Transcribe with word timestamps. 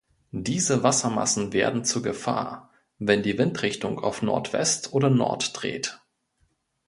Diese 0.31 0.81
Wassermassen 0.81 1.53
werden 1.53 1.85
zur 1.85 2.01
Gefahr, 2.01 2.71
wenn 2.97 3.21
die 3.21 3.37
Windrichtung 3.37 3.99
auf 3.99 4.23
Nordwest 4.23 4.93
oder 4.93 5.11
Nord 5.11 5.61
dreht. 5.61 5.99